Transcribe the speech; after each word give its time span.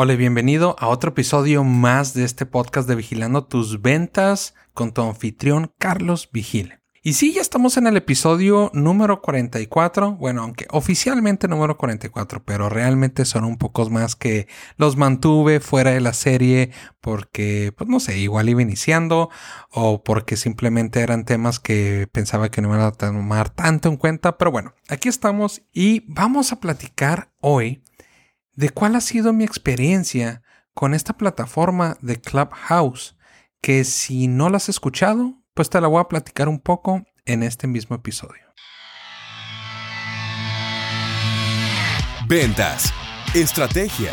Hola 0.00 0.12
y 0.12 0.16
bienvenido 0.16 0.76
a 0.78 0.86
otro 0.86 1.10
episodio 1.10 1.64
más 1.64 2.14
de 2.14 2.22
este 2.22 2.46
podcast 2.46 2.88
de 2.88 2.94
Vigilando 2.94 3.46
tus 3.46 3.82
ventas 3.82 4.54
con 4.72 4.94
tu 4.94 5.02
anfitrión 5.02 5.72
Carlos 5.76 6.28
Vigil. 6.32 6.74
Y 7.02 7.14
sí, 7.14 7.32
ya 7.32 7.40
estamos 7.40 7.76
en 7.78 7.88
el 7.88 7.96
episodio 7.96 8.70
número 8.74 9.20
44, 9.20 10.12
bueno, 10.12 10.42
aunque 10.42 10.68
oficialmente 10.70 11.48
número 11.48 11.76
44, 11.76 12.44
pero 12.44 12.68
realmente 12.68 13.24
son 13.24 13.42
un 13.42 13.58
poco 13.58 13.90
más 13.90 14.14
que 14.14 14.46
los 14.76 14.96
mantuve 14.96 15.58
fuera 15.58 15.90
de 15.90 16.00
la 16.00 16.12
serie 16.12 16.70
porque, 17.00 17.74
pues 17.76 17.90
no 17.90 17.98
sé, 17.98 18.18
igual 18.18 18.48
iba 18.48 18.62
iniciando 18.62 19.30
o 19.72 20.04
porque 20.04 20.36
simplemente 20.36 21.00
eran 21.00 21.24
temas 21.24 21.58
que 21.58 22.06
pensaba 22.12 22.52
que 22.52 22.62
no 22.62 22.68
iban 22.68 22.82
a 22.82 22.92
tomar 22.92 23.50
tanto 23.50 23.88
en 23.88 23.96
cuenta, 23.96 24.38
pero 24.38 24.52
bueno, 24.52 24.74
aquí 24.88 25.08
estamos 25.08 25.62
y 25.72 26.04
vamos 26.06 26.52
a 26.52 26.60
platicar 26.60 27.32
hoy 27.40 27.82
de 28.58 28.70
cuál 28.70 28.96
ha 28.96 29.00
sido 29.00 29.32
mi 29.32 29.44
experiencia 29.44 30.42
con 30.74 30.92
esta 30.92 31.16
plataforma 31.16 31.96
de 32.00 32.20
Clubhouse, 32.20 33.16
que 33.60 33.84
si 33.84 34.26
no 34.26 34.50
la 34.50 34.56
has 34.56 34.68
escuchado, 34.68 35.40
pues 35.54 35.70
te 35.70 35.80
la 35.80 35.86
voy 35.86 36.00
a 36.00 36.08
platicar 36.08 36.48
un 36.48 36.58
poco 36.58 37.04
en 37.24 37.44
este 37.44 37.68
mismo 37.68 37.94
episodio. 37.94 38.42
Ventas, 42.26 42.92
estrategia, 43.32 44.10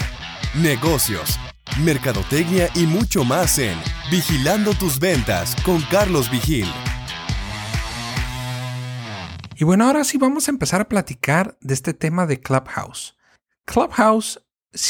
negocios, 0.53 1.39
mercadotecnia 1.84 2.70
y 2.75 2.86
mucho 2.86 3.25
más 3.25 3.58
en 3.58 3.75
Vigilando 4.12 4.75
tus 4.75 5.00
ventas 5.00 5.55
con 5.66 5.81
Carlos 5.89 6.30
Vigil. 6.30 6.67
Y 9.55 9.64
bueno, 9.64 9.88
ahora 9.88 10.03
sí 10.03 10.20
vamos 10.20 10.48
a 10.48 10.52
empezar 10.52 10.81
a 10.81 10.88
platicar 10.88 11.58
de 11.62 11.73
este 11.73 11.95
tema 11.95 12.27
de 12.27 12.39
Clubhouse. 12.39 13.16
Clubhouse, 13.66 14.42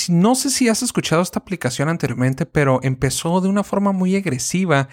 no 0.10 0.36
sé 0.36 0.50
si 0.50 0.70
has 0.70 0.84
escuchado 0.84 1.22
esta 1.22 1.40
aplicación 1.40 1.90
anteriormente, 1.90 2.46
pero 2.46 2.80
empezó 2.84 3.42
de 3.42 3.50
una 3.50 3.64
forma 3.64 3.92
muy 3.92 4.16
agresiva 4.16 4.90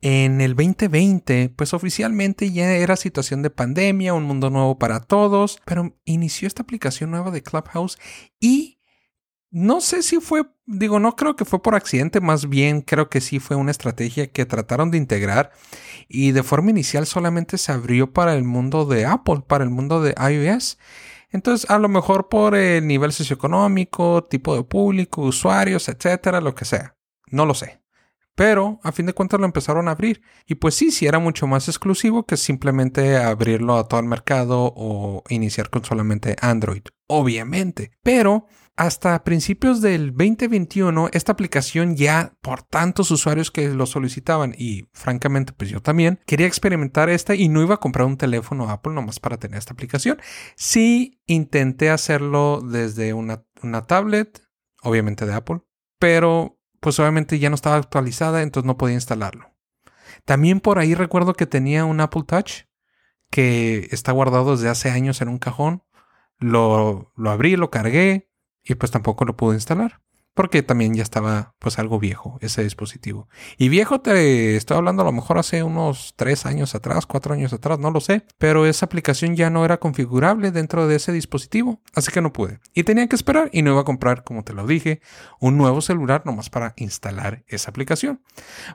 en 0.00 0.40
el 0.40 0.54
2020, 0.54 1.54
pues 1.56 1.72
oficialmente 1.72 2.52
ya 2.52 2.72
era 2.72 2.96
situación 2.96 3.42
de 3.42 3.50
pandemia, 3.50 4.14
un 4.14 4.24
mundo 4.24 4.50
nuevo 4.50 4.78
para 4.78 5.00
todos, 5.00 5.58
pero 5.64 5.96
inició 6.04 6.46
esta 6.46 6.62
aplicación 6.62 7.10
nueva 7.10 7.30
de 7.30 7.42
Clubhouse 7.42 7.98
y 8.38 8.78
no 9.50 9.80
sé 9.80 10.02
si 10.02 10.20
fue, 10.20 10.42
digo, 10.66 11.00
no 11.00 11.16
creo 11.16 11.34
que 11.34 11.44
fue 11.46 11.62
por 11.62 11.74
accidente, 11.74 12.20
más 12.20 12.48
bien 12.48 12.82
creo 12.82 13.08
que 13.08 13.20
sí 13.20 13.38
fue 13.38 13.56
una 13.56 13.70
estrategia 13.70 14.26
que 14.26 14.44
trataron 14.44 14.90
de 14.90 14.98
integrar 14.98 15.52
y 16.08 16.32
de 16.32 16.42
forma 16.42 16.70
inicial 16.70 17.06
solamente 17.06 17.56
se 17.56 17.72
abrió 17.72 18.12
para 18.12 18.34
el 18.34 18.44
mundo 18.44 18.84
de 18.84 19.06
Apple, 19.06 19.44
para 19.46 19.64
el 19.64 19.70
mundo 19.70 20.02
de 20.02 20.14
iOS. 20.18 20.78
Entonces, 21.30 21.68
a 21.70 21.78
lo 21.78 21.88
mejor 21.88 22.28
por 22.28 22.54
el 22.54 22.86
nivel 22.86 23.12
socioeconómico, 23.12 24.24
tipo 24.24 24.54
de 24.56 24.64
público, 24.64 25.22
usuarios, 25.22 25.88
etcétera, 25.88 26.40
lo 26.40 26.54
que 26.54 26.64
sea. 26.64 26.96
No 27.30 27.46
lo 27.46 27.54
sé. 27.54 27.82
Pero 28.36 28.78
a 28.82 28.92
fin 28.92 29.06
de 29.06 29.14
cuentas 29.14 29.40
lo 29.40 29.46
empezaron 29.46 29.88
a 29.88 29.92
abrir. 29.92 30.22
Y 30.46 30.56
pues 30.56 30.74
sí, 30.74 30.90
sí 30.90 31.06
era 31.06 31.18
mucho 31.18 31.46
más 31.46 31.68
exclusivo 31.68 32.26
que 32.26 32.36
simplemente 32.36 33.16
abrirlo 33.16 33.76
a 33.76 33.88
todo 33.88 33.98
el 33.98 34.06
mercado 34.06 34.72
o 34.76 35.22
iniciar 35.30 35.70
con 35.70 35.84
solamente 35.84 36.36
Android. 36.40 36.82
Obviamente. 37.08 37.92
Pero 38.02 38.46
hasta 38.76 39.24
principios 39.24 39.80
del 39.80 40.08
2021, 40.10 41.08
esta 41.12 41.32
aplicación 41.32 41.96
ya 41.96 42.34
por 42.42 42.62
tantos 42.62 43.10
usuarios 43.10 43.50
que 43.50 43.70
lo 43.70 43.86
solicitaban 43.86 44.54
y 44.56 44.86
francamente 44.92 45.54
pues 45.54 45.70
yo 45.70 45.80
también 45.80 46.20
quería 46.26 46.46
experimentar 46.46 47.08
esta 47.08 47.34
y 47.34 47.48
no 47.48 47.62
iba 47.62 47.76
a 47.76 47.80
comprar 47.80 48.06
un 48.06 48.18
teléfono 48.18 48.68
Apple 48.68 48.92
nomás 48.92 49.18
para 49.18 49.38
tener 49.38 49.58
esta 49.58 49.72
aplicación. 49.72 50.20
Sí 50.56 51.22
intenté 51.26 51.88
hacerlo 51.88 52.60
desde 52.60 53.14
una, 53.14 53.46
una 53.62 53.82
tablet, 53.86 54.42
obviamente 54.82 55.24
de 55.24 55.32
Apple, 55.32 55.62
pero 55.98 56.60
pues 56.80 57.00
obviamente 57.00 57.38
ya 57.38 57.48
no 57.48 57.54
estaba 57.54 57.76
actualizada, 57.76 58.42
entonces 58.42 58.66
no 58.66 58.76
podía 58.76 58.94
instalarlo. 58.94 59.56
También 60.26 60.60
por 60.60 60.78
ahí 60.78 60.94
recuerdo 60.94 61.32
que 61.32 61.46
tenía 61.46 61.86
un 61.86 62.00
Apple 62.00 62.24
Touch 62.26 62.64
que 63.30 63.88
está 63.90 64.12
guardado 64.12 64.52
desde 64.54 64.68
hace 64.68 64.90
años 64.90 65.22
en 65.22 65.28
un 65.28 65.38
cajón. 65.38 65.82
Lo, 66.38 67.12
lo 67.16 67.30
abrí, 67.30 67.56
lo 67.56 67.70
cargué 67.70 68.26
y 68.66 68.74
pues 68.74 68.90
tampoco 68.90 69.24
lo 69.24 69.36
pude 69.36 69.54
instalar 69.54 70.00
porque 70.36 70.62
también 70.62 70.94
ya 70.94 71.02
estaba 71.02 71.54
pues 71.58 71.78
algo 71.78 71.98
viejo 71.98 72.36
ese 72.42 72.62
dispositivo. 72.62 73.26
Y 73.56 73.70
viejo 73.70 74.02
te 74.02 74.54
estoy 74.54 74.76
hablando 74.76 75.00
a 75.00 75.06
lo 75.06 75.12
mejor 75.12 75.38
hace 75.38 75.62
unos 75.62 76.12
tres 76.14 76.44
años 76.44 76.74
atrás, 76.74 77.06
cuatro 77.06 77.32
años 77.32 77.54
atrás, 77.54 77.78
no 77.78 77.90
lo 77.90 78.02
sé, 78.02 78.26
pero 78.36 78.66
esa 78.66 78.84
aplicación 78.84 79.34
ya 79.34 79.48
no 79.48 79.64
era 79.64 79.78
configurable 79.78 80.50
dentro 80.50 80.86
de 80.86 80.96
ese 80.96 81.10
dispositivo, 81.10 81.80
así 81.94 82.12
que 82.12 82.20
no 82.20 82.34
pude. 82.34 82.60
Y 82.74 82.82
tenía 82.82 83.08
que 83.08 83.16
esperar 83.16 83.48
y 83.50 83.62
no 83.62 83.70
iba 83.70 83.80
a 83.80 83.84
comprar, 83.84 84.24
como 84.24 84.44
te 84.44 84.52
lo 84.52 84.66
dije, 84.66 85.00
un 85.40 85.56
nuevo 85.56 85.80
celular 85.80 86.26
nomás 86.26 86.50
para 86.50 86.74
instalar 86.76 87.42
esa 87.48 87.70
aplicación. 87.70 88.20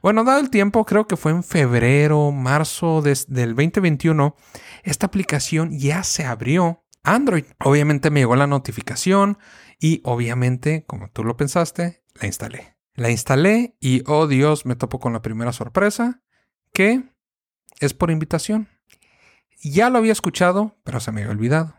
Bueno, 0.01 0.23
dado 0.23 0.39
el 0.39 0.49
tiempo, 0.49 0.83
creo 0.83 1.05
que 1.05 1.15
fue 1.15 1.31
en 1.31 1.43
febrero, 1.43 2.31
marzo 2.31 3.03
del 3.03 3.53
2021, 3.55 4.35
esta 4.81 5.05
aplicación 5.05 5.77
ya 5.77 6.01
se 6.01 6.25
abrió 6.25 6.83
Android. 7.03 7.45
Obviamente 7.59 8.09
me 8.09 8.21
llegó 8.21 8.35
la 8.35 8.47
notificación 8.47 9.37
y 9.81 9.99
obviamente, 10.05 10.85
como 10.85 11.09
tú 11.09 11.23
lo 11.23 11.35
pensaste, 11.35 12.03
la 12.13 12.27
instalé. 12.27 12.77
La 12.93 13.09
instalé 13.09 13.75
y, 13.79 14.03
oh 14.05 14.27
Dios, 14.27 14.67
me 14.67 14.75
topo 14.75 14.99
con 14.99 15.11
la 15.11 15.23
primera 15.23 15.51
sorpresa, 15.53 16.21
que 16.71 17.03
es 17.79 17.95
por 17.95 18.11
invitación. 18.11 18.69
Ya 19.63 19.89
lo 19.89 19.97
había 19.97 20.11
escuchado, 20.11 20.77
pero 20.83 20.99
se 20.99 21.11
me 21.11 21.21
había 21.21 21.31
olvidado. 21.31 21.75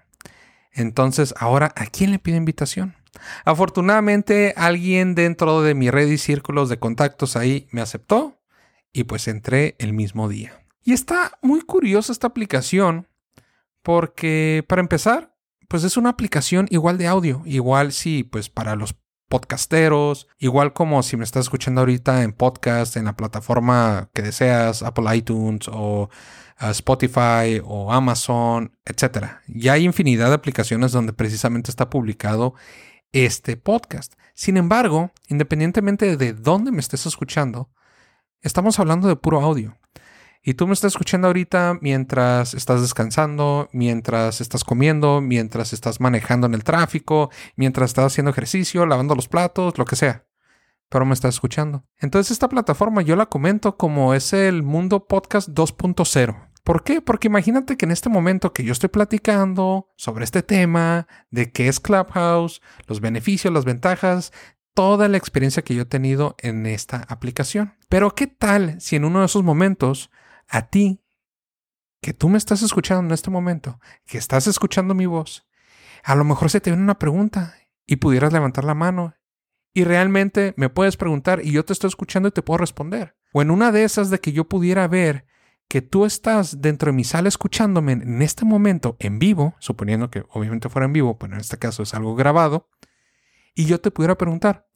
Entonces, 0.73 1.33
ahora, 1.39 1.73
¿a 1.77 1.87
quién 1.87 2.11
le 2.11 2.19
pido 2.19 2.37
invitación? 2.37 2.97
Afortunadamente, 3.45 4.53
alguien 4.57 5.15
dentro 5.15 5.63
de 5.63 5.75
mi 5.75 5.89
red 5.89 6.09
y 6.09 6.19
círculos 6.19 6.69
de 6.69 6.81
contactos 6.81 7.37
ahí 7.37 7.69
me 7.71 7.83
aceptó 7.83 8.43
y 8.93 9.05
pues 9.05 9.29
entré 9.29 9.77
el 9.79 9.93
mismo 9.93 10.29
día. 10.29 10.67
Y 10.83 10.93
está 10.93 11.39
muy 11.41 11.61
curiosa 11.61 12.11
esta 12.11 12.27
aplicación 12.27 13.07
porque, 13.83 14.65
para 14.67 14.81
empezar, 14.81 15.31
pues 15.72 15.84
es 15.84 15.97
una 15.97 16.10
aplicación 16.10 16.66
igual 16.69 16.99
de 16.99 17.06
audio, 17.06 17.41
igual 17.47 17.93
si 17.93 18.25
pues 18.25 18.50
para 18.50 18.77
los 18.77 18.94
podcasteros, 19.31 20.28
igual 20.37 20.75
como 20.75 21.03
si 21.03 21.16
me 21.16 21.25
estás 21.25 21.47
escuchando 21.47 21.81
ahorita 21.81 22.25
en 22.25 22.34
podcast, 22.34 22.99
en 22.99 23.06
la 23.06 23.16
plataforma 23.16 24.10
que 24.12 24.21
deseas, 24.21 24.83
Apple 24.83 25.16
iTunes 25.16 25.69
o 25.69 26.10
uh, 26.60 26.66
Spotify 26.72 27.62
o 27.65 27.91
Amazon, 27.91 28.77
etc. 28.84 29.38
Ya 29.47 29.72
hay 29.72 29.87
infinidad 29.87 30.28
de 30.28 30.34
aplicaciones 30.34 30.93
donde 30.93 31.15
precisamente 31.15 31.71
está 31.71 31.89
publicado 31.89 32.53
este 33.12 33.56
podcast. 33.56 34.12
Sin 34.34 34.59
embargo, 34.59 35.10
independientemente 35.28 36.19
de 36.19 36.34
dónde 36.34 36.71
me 36.71 36.81
estés 36.81 37.06
escuchando, 37.06 37.71
estamos 38.43 38.78
hablando 38.78 39.09
de 39.09 39.16
puro 39.16 39.41
audio. 39.41 39.78
Y 40.44 40.54
tú 40.54 40.66
me 40.66 40.72
estás 40.72 40.92
escuchando 40.92 41.28
ahorita 41.28 41.78
mientras 41.80 42.54
estás 42.54 42.80
descansando, 42.80 43.69
mientras 43.72 44.41
estás 44.41 44.64
comiendo, 44.64 45.20
mientras 45.20 45.72
estás 45.72 46.00
manejando 46.00 46.48
en 46.48 46.54
el 46.54 46.64
tráfico, 46.64 47.30
mientras 47.54 47.91
estás 47.91 48.06
haciendo 48.06 48.32
ejercicio, 48.32 48.84
lavando 48.84 49.14
los 49.14 49.28
platos, 49.28 49.78
lo 49.78 49.84
que 49.84 49.94
sea. 49.94 50.26
Pero 50.88 51.06
me 51.06 51.14
estás 51.14 51.36
escuchando. 51.36 51.84
Entonces 51.98 52.32
esta 52.32 52.48
plataforma 52.48 53.03
yo 53.03 53.14
la 53.14 53.26
comento 53.26 53.76
como 53.76 54.14
es 54.14 54.32
el 54.32 54.64
mundo 54.64 55.06
podcast 55.06 55.48
2.0. 55.50 56.48
¿Por 56.64 56.82
qué? 56.82 57.00
Porque 57.00 57.28
imagínate 57.28 57.76
que 57.76 57.84
en 57.84 57.92
este 57.92 58.09
momento 58.09 58.53
que 58.53 58.64
yo 58.64 58.72
estoy 58.72 58.88
platicando 58.88 59.91
sobre 59.97 60.24
este 60.24 60.42
tema, 60.42 61.06
de 61.30 61.53
qué 61.53 61.69
es 61.69 61.78
Clubhouse, 61.78 62.62
los 62.88 63.00
beneficios, 63.00 63.54
las 63.54 63.64
ventajas, 63.64 64.32
toda 64.74 65.09
la 65.09 65.19
experiencia 65.19 65.62
que 65.62 65.74
yo 65.74 65.82
he 65.82 65.86
tenido 65.86 66.34
en 66.38 66.66
esta 66.66 67.04
aplicación. 67.09 67.74
Pero 67.88 68.14
¿qué 68.14 68.26
tal 68.26 68.80
si 68.80 68.97
en 68.97 69.04
uno 69.04 69.20
de 69.20 69.26
esos 69.26 69.44
momentos 69.44 70.10
a 70.53 70.69
ti, 70.69 71.03
que 72.03 72.13
tú 72.13 72.29
me 72.29 72.39
estás 72.39 72.63
escuchando 72.63 73.05
en 73.05 73.13
este 73.13 73.31
momento, 73.31 73.81
que 74.07 74.19
estás 74.19 74.47
escuchando 74.47 74.95
mi 74.95 75.07
voz, 75.07 75.49
a 76.05 76.15
lo 76.15 76.25
mejor 76.25 76.51
se 76.51 76.61
te 76.61 76.71
viene 76.71 76.83
una 76.83 76.99
pregunta 76.99 77.55
y 77.87 77.97
pudieras 77.97 78.33
levantar 78.33 78.65
la 78.65 78.75
mano 78.75 79.15
y 79.73 79.85
realmente 79.85 80.53
me 80.59 80.69
puedes 80.69 80.97
preguntar 80.97 81.41
y 81.43 81.53
yo 81.53 81.65
te 81.65 81.72
estoy 81.72 81.89
escuchando 81.89 82.28
y 82.28 82.33
te 82.33 82.43
puedo 82.43 82.59
responder. 82.59 83.16
O 83.33 83.41
en 83.41 83.51
una 83.51 83.72
de 83.72 83.84
esas 83.84 84.10
de 84.10 84.21
que 84.21 84.33
yo 84.33 84.49
pudiera 84.49 84.87
ver 84.89 85.25
que 85.69 85.81
tú 85.81 86.04
estás 86.04 86.60
dentro 86.60 86.91
de 86.91 86.97
mi 86.97 87.05
sala 87.05 87.28
escuchándome 87.28 87.93
en 87.93 88.21
este 88.21 88.45
momento 88.45 88.97
en 88.98 89.19
vivo, 89.19 89.55
suponiendo 89.59 90.10
que 90.10 90.25
obviamente 90.28 90.69
fuera 90.69 90.84
en 90.84 90.93
vivo, 90.93 91.19
pero 91.19 91.33
en 91.33 91.41
este 91.41 91.57
caso 91.57 91.83
es 91.83 91.95
algo 91.95 92.15
grabado, 92.15 92.69
y 93.55 93.65
yo 93.65 93.81
te 93.81 93.91
pudiera 93.91 94.19
preguntar, 94.19 94.69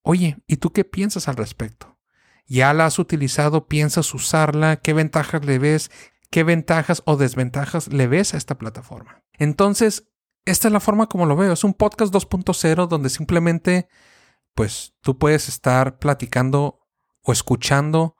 oye, 0.00 0.38
¿y 0.46 0.56
tú 0.56 0.72
qué 0.72 0.84
piensas 0.84 1.28
al 1.28 1.36
respecto? 1.36 1.93
Ya 2.46 2.72
la 2.74 2.86
has 2.86 2.98
utilizado, 2.98 3.66
piensas 3.66 4.12
usarla, 4.14 4.76
qué 4.76 4.92
ventajas 4.92 5.44
le 5.44 5.58
ves, 5.58 5.90
qué 6.30 6.44
ventajas 6.44 7.02
o 7.06 7.16
desventajas 7.16 7.92
le 7.92 8.06
ves 8.06 8.34
a 8.34 8.36
esta 8.36 8.58
plataforma. 8.58 9.22
Entonces, 9.34 10.08
esta 10.44 10.68
es 10.68 10.72
la 10.72 10.80
forma 10.80 11.08
como 11.08 11.26
lo 11.26 11.36
veo. 11.36 11.52
Es 11.52 11.64
un 11.64 11.74
podcast 11.74 12.12
2.0 12.12 12.86
donde 12.86 13.08
simplemente, 13.08 13.88
pues, 14.54 14.94
tú 15.00 15.18
puedes 15.18 15.48
estar 15.48 15.98
platicando 15.98 16.80
o 17.22 17.32
escuchando 17.32 18.16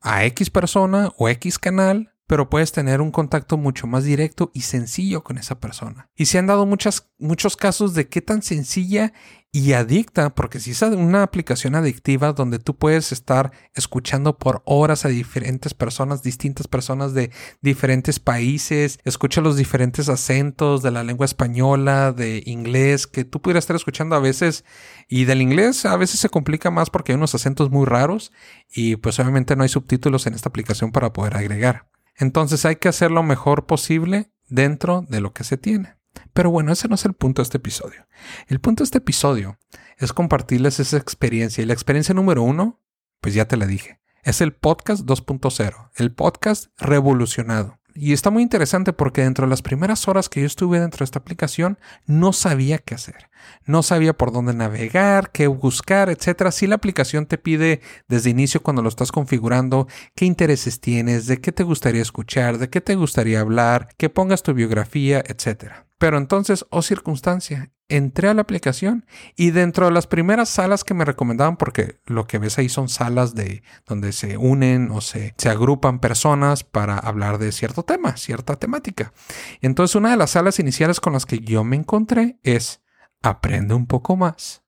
a 0.00 0.24
X 0.24 0.50
persona 0.50 1.12
o 1.16 1.28
X 1.28 1.58
canal, 1.58 2.09
pero 2.30 2.48
puedes 2.48 2.70
tener 2.70 3.00
un 3.00 3.10
contacto 3.10 3.56
mucho 3.56 3.88
más 3.88 4.04
directo 4.04 4.52
y 4.54 4.60
sencillo 4.60 5.24
con 5.24 5.36
esa 5.36 5.58
persona. 5.58 6.08
Y 6.14 6.26
se 6.26 6.38
han 6.38 6.46
dado 6.46 6.64
muchas, 6.64 7.10
muchos 7.18 7.56
casos 7.56 7.92
de 7.92 8.06
qué 8.06 8.22
tan 8.22 8.42
sencilla 8.42 9.12
y 9.50 9.72
adicta, 9.72 10.32
porque 10.32 10.60
si 10.60 10.70
es 10.70 10.80
una 10.82 11.24
aplicación 11.24 11.74
adictiva 11.74 12.32
donde 12.32 12.60
tú 12.60 12.76
puedes 12.76 13.10
estar 13.10 13.50
escuchando 13.74 14.38
por 14.38 14.62
horas 14.64 15.04
a 15.04 15.08
diferentes 15.08 15.74
personas, 15.74 16.22
distintas 16.22 16.68
personas 16.68 17.14
de 17.14 17.32
diferentes 17.62 18.20
países, 18.20 19.00
escucha 19.02 19.40
los 19.40 19.56
diferentes 19.56 20.08
acentos 20.08 20.84
de 20.84 20.92
la 20.92 21.02
lengua 21.02 21.26
española, 21.26 22.12
de 22.12 22.44
inglés, 22.46 23.08
que 23.08 23.24
tú 23.24 23.42
pudieras 23.42 23.64
estar 23.64 23.74
escuchando 23.74 24.14
a 24.14 24.20
veces, 24.20 24.64
y 25.08 25.24
del 25.24 25.42
inglés 25.42 25.84
a 25.84 25.96
veces 25.96 26.20
se 26.20 26.28
complica 26.28 26.70
más 26.70 26.90
porque 26.90 27.10
hay 27.10 27.16
unos 27.16 27.34
acentos 27.34 27.72
muy 27.72 27.86
raros 27.86 28.30
y 28.72 28.94
pues 28.94 29.18
obviamente 29.18 29.56
no 29.56 29.64
hay 29.64 29.68
subtítulos 29.68 30.28
en 30.28 30.34
esta 30.34 30.48
aplicación 30.48 30.92
para 30.92 31.12
poder 31.12 31.36
agregar. 31.36 31.90
Entonces 32.20 32.64
hay 32.64 32.76
que 32.76 32.88
hacer 32.88 33.10
lo 33.10 33.22
mejor 33.22 33.66
posible 33.66 34.30
dentro 34.46 35.04
de 35.08 35.20
lo 35.20 35.32
que 35.32 35.42
se 35.42 35.56
tiene. 35.56 35.96
Pero 36.32 36.50
bueno, 36.50 36.72
ese 36.72 36.86
no 36.86 36.94
es 36.94 37.04
el 37.06 37.14
punto 37.14 37.40
de 37.40 37.44
este 37.44 37.56
episodio. 37.56 38.06
El 38.46 38.60
punto 38.60 38.82
de 38.82 38.86
este 38.86 38.98
episodio 38.98 39.58
es 39.96 40.12
compartirles 40.12 40.78
esa 40.80 40.98
experiencia. 40.98 41.62
Y 41.62 41.66
la 41.66 41.72
experiencia 41.72 42.14
número 42.14 42.42
uno, 42.42 42.80
pues 43.20 43.34
ya 43.34 43.46
te 43.46 43.56
la 43.56 43.66
dije, 43.66 44.00
es 44.22 44.42
el 44.42 44.52
podcast 44.52 45.04
2.0, 45.04 45.90
el 45.96 46.12
podcast 46.12 46.66
revolucionado. 46.78 47.79
Y 47.94 48.12
está 48.12 48.30
muy 48.30 48.42
interesante 48.42 48.92
porque 48.92 49.22
dentro 49.22 49.46
de 49.46 49.50
las 49.50 49.62
primeras 49.62 50.08
horas 50.08 50.28
que 50.28 50.40
yo 50.40 50.46
estuve 50.46 50.80
dentro 50.80 50.98
de 50.98 51.04
esta 51.04 51.18
aplicación, 51.18 51.78
no 52.06 52.32
sabía 52.32 52.78
qué 52.78 52.94
hacer. 52.94 53.30
No 53.64 53.82
sabía 53.82 54.16
por 54.16 54.32
dónde 54.32 54.54
navegar, 54.54 55.30
qué 55.32 55.46
buscar, 55.46 56.10
etc. 56.10 56.50
Si 56.50 56.66
la 56.66 56.76
aplicación 56.76 57.26
te 57.26 57.38
pide 57.38 57.80
desde 58.08 58.30
inicio 58.30 58.62
cuando 58.62 58.82
lo 58.82 58.88
estás 58.88 59.12
configurando 59.12 59.88
qué 60.14 60.24
intereses 60.24 60.80
tienes, 60.80 61.26
de 61.26 61.40
qué 61.40 61.52
te 61.52 61.62
gustaría 61.62 62.02
escuchar, 62.02 62.58
de 62.58 62.68
qué 62.68 62.80
te 62.80 62.94
gustaría 62.94 63.40
hablar, 63.40 63.88
que 63.96 64.10
pongas 64.10 64.42
tu 64.42 64.54
biografía, 64.54 65.22
etc. 65.26 65.72
Pero 65.98 66.18
entonces, 66.18 66.64
oh 66.70 66.82
circunstancia, 66.82 67.70
entré 67.90 68.28
a 68.28 68.34
la 68.34 68.42
aplicación 68.42 69.04
y 69.36 69.50
dentro 69.50 69.86
de 69.86 69.92
las 69.92 70.06
primeras 70.06 70.48
salas 70.48 70.84
que 70.84 70.94
me 70.94 71.04
recomendaban, 71.04 71.56
porque 71.56 72.00
lo 72.06 72.26
que 72.26 72.38
ves 72.38 72.58
ahí 72.58 72.68
son 72.68 72.88
salas 72.88 73.34
de 73.34 73.62
donde 73.86 74.12
se 74.12 74.36
unen 74.36 74.90
o 74.90 75.00
se, 75.00 75.34
se 75.36 75.48
agrupan 75.50 75.98
personas 75.98 76.64
para 76.64 76.98
hablar 76.98 77.38
de 77.38 77.52
cierto 77.52 77.82
tema, 77.82 78.16
cierta 78.16 78.56
temática. 78.56 79.12
Entonces, 79.60 79.94
una 79.96 80.10
de 80.10 80.16
las 80.16 80.30
salas 80.30 80.58
iniciales 80.58 81.00
con 81.00 81.12
las 81.12 81.26
que 81.26 81.40
yo 81.40 81.64
me 81.64 81.76
encontré 81.76 82.38
es 82.42 82.80
aprende 83.22 83.74
un 83.74 83.86
poco 83.86 84.16
más 84.16 84.62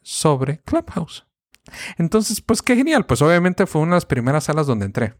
sobre 0.00 0.58
Clubhouse. 0.62 1.26
Entonces, 1.98 2.40
pues 2.40 2.62
qué 2.62 2.76
genial. 2.76 3.04
Pues 3.04 3.20
obviamente 3.20 3.66
fue 3.66 3.82
una 3.82 3.92
de 3.92 3.96
las 3.96 4.06
primeras 4.06 4.44
salas 4.44 4.66
donde 4.66 4.86
entré 4.86 5.14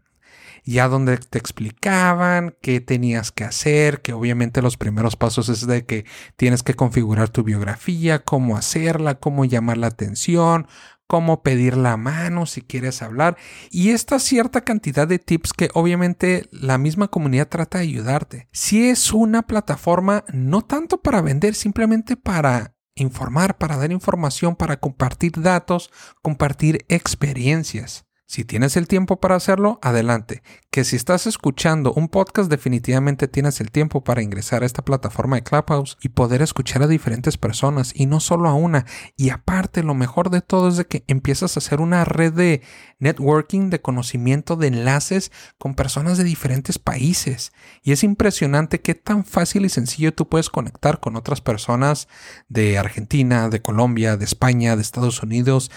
ya 0.65 0.89
donde 0.89 1.17
te 1.19 1.39
explicaban 1.39 2.55
qué 2.61 2.81
tenías 2.81 3.33
que 3.33 3.45
hacer, 3.45 4.03
que 4.03 4.13
obviamente 4.13 4.63
los 4.63 4.77
primeros 4.77 5.17
pasos 5.17 5.49
es 5.49 5.67
de 5.67 5.85
que 5.85 6.05
tienes 6.37 6.63
que 6.63 6.75
configurar 6.75 7.29
tu 7.29 7.45
biografía, 7.45 8.25
cómo 8.25 8.57
hacerla, 8.57 9.17
cómo 9.17 9.45
llamar 9.45 9.79
la 9.79 9.89
atención, 9.89 10.67
cómo 11.09 11.43
pedir 11.43 11.77
la 11.77 11.97
mano 11.97 12.47
si 12.47 12.61
quieres 12.61 13.03
hablar 13.03 13.37
y 13.71 13.91
esta 13.91 14.19
cierta 14.21 14.61
cantidad 14.61 15.09
de 15.09 15.19
tips 15.19 15.53
que 15.55 15.71
obviamente 15.75 16.47
la 16.53 16.79
misma 16.79 17.09
comunidad 17.09 17.49
trata 17.49 17.79
de 17.79 17.85
ayudarte. 17.85 18.49
Si 18.53 18.89
es 18.89 19.13
una 19.13 19.43
plataforma 19.43 20.25
no 20.33 20.63
tanto 20.63 21.01
para 21.01 21.23
vender, 21.23 21.55
simplemente 21.55 22.17
para 22.17 22.75
informar, 22.95 23.57
para 23.57 23.77
dar 23.77 23.91
información, 23.91 24.55
para 24.55 24.79
compartir 24.79 25.33
datos, 25.41 25.91
compartir 26.23 26.85
experiencias. 26.89 28.08
Si 28.31 28.45
tienes 28.45 28.77
el 28.77 28.89
tiempo 28.89 29.21
para 29.21 29.37
hacerlo, 29.37 29.79
adelante. 29.81 30.43
Que 30.71 30.85
si 30.85 30.97
estás 30.97 31.27
escuchando 31.27 31.95
un 31.95 32.09
podcast, 32.09 32.51
definitivamente 32.51 33.27
tienes 33.27 33.59
el 33.63 33.71
tiempo 33.71 34.05
para 34.05 34.21
ingresar 34.21 34.63
a 34.63 34.67
esta 34.67 34.85
plataforma 34.85 35.37
de 35.37 35.45
Clubhouse 35.45 35.97
y 36.03 36.11
poder 36.11 36.43
escuchar 36.43 36.83
a 36.83 36.89
diferentes 36.89 37.39
personas 37.39 37.91
y 37.95 38.05
no 38.05 38.21
solo 38.21 38.51
a 38.51 38.53
una. 38.53 38.85
Y 39.17 39.31
aparte, 39.31 39.83
lo 39.83 39.95
mejor 39.95 40.29
de 40.29 40.43
todo 40.43 40.69
es 40.69 40.77
de 40.77 40.87
que 40.87 41.05
empiezas 41.07 41.57
a 41.57 41.61
hacer 41.61 41.81
una 41.81 42.05
red 42.05 42.35
de 42.35 42.61
networking, 42.99 43.71
de 43.71 43.81
conocimiento, 43.81 44.57
de 44.57 44.67
enlaces 44.67 45.33
con 45.57 45.75
personas 45.75 46.19
de 46.19 46.25
diferentes 46.25 46.79
países. 46.79 47.53
Y 47.83 47.93
es 47.93 48.05
impresionante 48.05 48.83
qué 48.83 48.95
tan 48.95 49.25
fácil 49.25 49.65
y 49.65 49.71
sencillo 49.71 50.13
tú 50.13 50.29
puedes 50.29 50.51
conectar 50.51 51.01
con 51.01 51.17
otras 51.17 51.41
personas 51.41 52.09
de 52.49 52.77
Argentina, 52.77 53.49
de 53.49 53.63
Colombia, 53.63 54.19
de 54.19 54.27
España, 54.27 54.77
de 54.77 54.83
Estados 54.83 55.23
Unidos, 55.23 55.71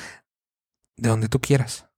de 0.98 1.08
donde 1.08 1.30
tú 1.30 1.40
quieras. 1.40 1.91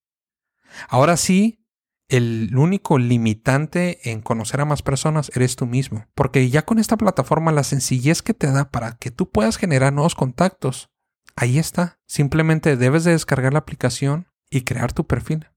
Ahora 0.88 1.18
sí, 1.18 1.64
el 2.10 2.56
único 2.56 3.00
limitante 3.00 4.12
en 4.12 4.22
conocer 4.22 4.62
a 4.62 4.66
más 4.66 4.82
personas 4.82 5.32
eres 5.36 5.56
tú 5.56 5.66
mismo. 5.66 6.06
Porque 6.14 6.50
ya 6.50 6.64
con 6.64 6.80
esta 6.80 6.98
plataforma, 6.98 7.52
la 7.52 7.64
sencillez 7.64 8.22
que 8.22 8.34
te 8.34 8.52
da 8.52 8.70
para 8.70 8.98
que 8.98 9.12
tú 9.12 9.32
puedas 9.32 9.58
generar 9.58 9.94
nuevos 9.94 10.16
contactos, 10.16 10.90
ahí 11.36 11.58
está. 11.58 12.00
Simplemente 12.06 12.78
debes 12.78 13.04
de 13.04 13.12
descargar 13.12 13.54
la 13.54 13.60
aplicación 13.60 14.28
y 14.50 14.62
crear 14.62 14.94
tu 14.94 15.08
perfil. 15.08 15.48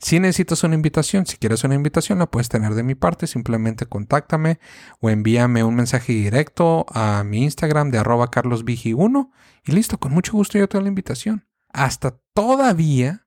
Si 0.00 0.20
necesitas 0.20 0.62
una 0.64 0.74
invitación, 0.74 1.26
si 1.26 1.36
quieres 1.36 1.64
una 1.64 1.74
invitación, 1.74 2.18
la 2.18 2.30
puedes 2.30 2.48
tener 2.48 2.74
de 2.74 2.82
mi 2.82 2.94
parte. 2.94 3.26
Simplemente 3.26 3.86
contáctame 3.86 4.58
o 5.00 5.10
envíame 5.10 5.64
un 5.64 5.74
mensaje 5.74 6.12
directo 6.12 6.86
a 6.90 7.24
mi 7.24 7.42
Instagram 7.42 7.90
de 7.90 7.98
arroba 7.98 8.30
carlosvigi1 8.30 9.30
y 9.64 9.72
listo, 9.72 9.98
con 9.98 10.12
mucho 10.12 10.32
gusto 10.32 10.58
yo 10.58 10.68
te 10.68 10.78
doy 10.78 10.84
la 10.84 10.88
invitación. 10.88 11.46
Hasta 11.72 12.18
todavía 12.32 13.25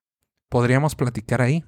podríamos 0.49 0.95
platicar 0.95 1.41
ahí. 1.41 1.63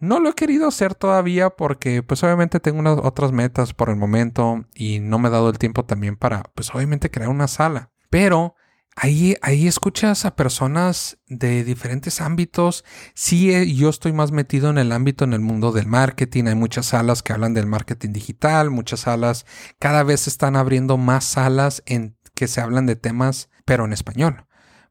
No 0.00 0.20
lo 0.20 0.30
he 0.30 0.34
querido 0.34 0.68
hacer 0.68 0.94
todavía 0.94 1.50
porque 1.50 2.02
pues 2.04 2.22
obviamente 2.22 2.60
tengo 2.60 2.78
unas 2.78 2.98
otras 3.02 3.32
metas 3.32 3.74
por 3.74 3.90
el 3.90 3.96
momento 3.96 4.64
y 4.74 5.00
no 5.00 5.18
me 5.18 5.28
he 5.28 5.32
dado 5.32 5.50
el 5.50 5.58
tiempo 5.58 5.84
también 5.84 6.16
para 6.16 6.44
pues 6.54 6.72
obviamente 6.72 7.10
crear 7.10 7.30
una 7.30 7.48
sala. 7.48 7.90
Pero 8.08 8.54
ahí, 8.94 9.36
ahí 9.42 9.66
escuchas 9.66 10.24
a 10.24 10.36
personas 10.36 11.18
de 11.26 11.64
diferentes 11.64 12.20
ámbitos. 12.20 12.84
Sí, 13.14 13.52
eh, 13.52 13.74
yo 13.74 13.88
estoy 13.88 14.12
más 14.12 14.30
metido 14.30 14.70
en 14.70 14.78
el 14.78 14.92
ámbito, 14.92 15.24
en 15.24 15.32
el 15.32 15.40
mundo 15.40 15.72
del 15.72 15.88
marketing. 15.88 16.44
Hay 16.44 16.54
muchas 16.54 16.86
salas 16.86 17.24
que 17.24 17.32
hablan 17.32 17.54
del 17.54 17.66
marketing 17.66 18.12
digital, 18.12 18.70
muchas 18.70 19.00
salas, 19.00 19.46
cada 19.80 20.04
vez 20.04 20.28
están 20.28 20.54
abriendo 20.54 20.96
más 20.96 21.24
salas 21.24 21.82
en 21.86 22.16
que 22.34 22.46
se 22.46 22.60
hablan 22.60 22.86
de 22.86 22.94
temas, 22.94 23.50
pero 23.64 23.84
en 23.84 23.92
español 23.92 24.47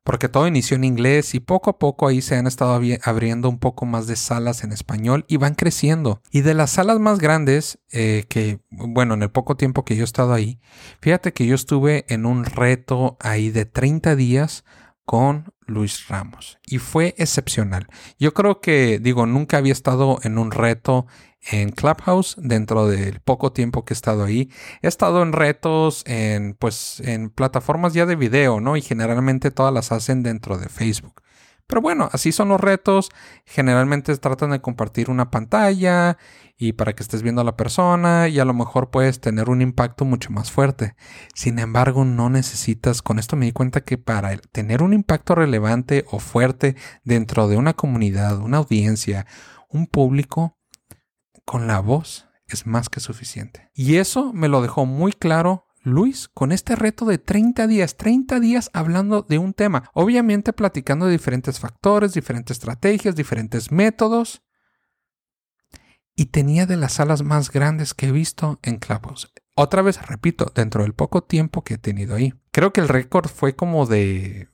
porque 0.08 0.30
todo 0.30 0.48
inició 0.48 0.78
en 0.78 0.86
inglés 0.86 1.36
y 1.36 1.42
poco 1.42 1.70
a 1.70 1.80
poco 1.80 2.08
ahí 2.08 2.22
se 2.22 2.38
han 2.38 2.48
estado 2.48 2.80
abriendo 3.04 3.50
un 3.50 3.60
poco 3.60 3.86
más 3.86 4.08
de 4.08 4.16
salas 4.16 4.64
en 4.64 4.72
español 4.72 5.26
y 5.28 5.36
van 5.36 5.54
creciendo. 5.54 6.22
Y 6.32 6.44
de 6.44 6.54
las 6.54 6.72
salas 6.72 6.98
más 6.98 7.20
grandes, 7.20 7.80
eh, 7.92 8.24
que 8.30 8.62
bueno, 8.70 9.16
en 9.16 9.24
el 9.24 9.32
poco 9.32 9.58
tiempo 9.58 9.84
que 9.84 9.98
yo 9.98 10.04
he 10.04 10.06
estado 10.06 10.34
ahí, 10.34 10.62
fíjate 11.02 11.34
que 11.34 11.46
yo 11.46 11.56
estuve 11.56 12.06
en 12.08 12.26
un 12.26 12.46
reto 12.46 13.18
ahí 13.20 13.50
de 13.50 13.66
30 13.66 14.16
días 14.16 14.64
con 15.04 15.52
Luis 15.66 16.08
Ramos 16.08 16.58
y 16.66 16.78
fue 16.78 17.14
excepcional. 17.18 17.88
Yo 18.18 18.34
creo 18.34 18.62
que, 18.62 19.00
digo, 19.00 19.26
nunca 19.26 19.58
había 19.58 19.74
estado 19.74 20.20
en 20.24 20.38
un 20.38 20.52
reto 20.52 21.06
en 21.52 21.72
Clubhouse 21.72 22.36
dentro 22.40 22.88
del 22.88 23.20
poco 23.22 23.52
tiempo 23.52 23.86
que 23.86 23.94
he 23.94 23.96
estado 23.96 24.24
ahí. 24.24 24.50
He 24.82 24.88
estado 24.88 25.22
en 25.24 25.34
retos 25.34 26.04
en 26.06 26.54
pues 26.54 27.00
en 27.02 27.30
plataformas 27.30 27.94
ya 27.94 28.06
de 28.06 28.16
video, 28.16 28.60
¿no? 28.60 28.78
Y 28.78 28.82
generalmente 28.82 29.52
todas 29.52 29.74
las 29.74 29.92
hacen 29.92 30.24
dentro 30.24 30.58
de 30.58 30.70
Facebook. 30.70 31.22
Pero 31.68 31.82
bueno, 31.82 32.10
así 32.14 32.32
son 32.32 32.48
los 32.50 32.62
retos. 32.62 33.10
Generalmente 33.46 34.16
tratan 34.18 34.52
de 34.52 34.62
compartir 34.62 35.10
una 35.10 35.30
pantalla 35.30 36.18
y 36.58 36.74
para 36.74 36.94
que 36.94 37.04
estés 37.04 37.22
viendo 37.22 37.42
a 37.42 37.44
la 37.44 37.58
persona 37.58 38.30
y 38.30 38.40
a 38.40 38.46
lo 38.46 38.54
mejor 38.54 38.90
puedes 38.90 39.20
tener 39.20 39.50
un 39.50 39.62
impacto 39.62 40.06
mucho 40.06 40.32
más 40.32 40.50
fuerte. 40.50 40.96
Sin 41.36 41.60
embargo, 41.60 42.06
no 42.06 42.30
necesitas, 42.30 43.02
con 43.02 43.20
esto 43.20 43.36
me 43.36 43.46
di 43.48 43.52
cuenta 43.52 43.82
que 43.82 43.98
para 43.98 44.38
tener 44.38 44.82
un 44.82 44.94
impacto 44.94 45.36
relevante 45.36 46.06
o 46.10 46.20
fuerte 46.20 46.78
dentro 47.04 47.50
de 47.50 47.58
una 47.58 47.74
comunidad, 47.74 48.40
una 48.40 48.58
audiencia, 48.58 49.28
un 49.70 49.88
público, 49.88 50.58
con 51.48 51.66
la 51.66 51.80
voz 51.80 52.28
es 52.50 52.68
más 52.68 52.90
que 52.90 53.00
suficiente. 53.00 53.72
Y 53.74 53.96
eso 53.96 54.34
me 54.34 54.50
lo 54.50 54.62
dejó 54.62 54.86
muy 54.86 55.14
claro 55.14 55.66
Luis 55.82 56.28
con 56.28 56.52
este 56.52 56.76
reto 56.76 57.06
de 57.06 57.20
30 57.20 57.68
días, 57.68 57.96
30 57.96 58.42
días 58.42 58.70
hablando 58.74 59.22
de 59.22 59.38
un 59.38 59.54
tema, 59.54 59.90
obviamente 59.94 60.52
platicando 60.52 61.06
de 61.06 61.14
diferentes 61.14 61.62
factores, 61.62 62.14
diferentes 62.14 62.58
estrategias, 62.58 63.16
diferentes 63.16 63.72
métodos. 63.72 64.44
Y 66.18 66.26
tenía 66.26 66.66
de 66.66 66.76
las 66.76 66.94
salas 66.94 67.24
más 67.24 67.50
grandes 67.50 67.94
que 67.94 68.08
he 68.08 68.12
visto 68.12 68.60
en 68.62 68.78
Clubhouse. 68.78 69.32
Otra 69.56 69.82
vez, 69.82 70.06
repito, 70.06 70.52
dentro 70.54 70.84
del 70.84 70.94
poco 70.94 71.24
tiempo 71.24 71.64
que 71.64 71.76
he 71.76 71.78
tenido 71.78 72.16
ahí. 72.16 72.34
Creo 72.52 72.74
que 72.74 72.82
el 72.82 72.90
récord 72.90 73.30
fue 73.30 73.56
como 73.56 73.86
de, 73.86 74.50